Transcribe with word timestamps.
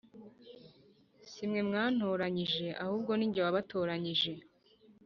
Si 1.29 1.43
mwe 1.49 1.61
mwantoranyije 1.67 2.67
ahubwo 2.83 3.11
ni 3.15 3.25
njye 3.29 3.41
wabatoranyije 3.45 4.31